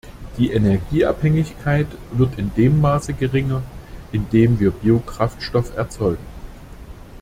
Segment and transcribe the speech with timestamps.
[0.39, 3.61] Die Energieabhängigkeit wird in dem Maße geringer,
[4.11, 6.25] in dem wir Biokraftstoffe erzeugen.